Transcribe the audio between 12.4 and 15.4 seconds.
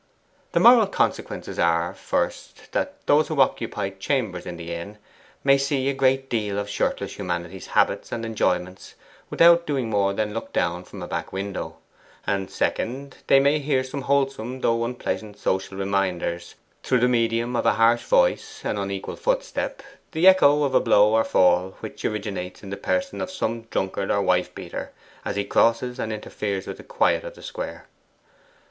second they may hear wholesome though unpleasant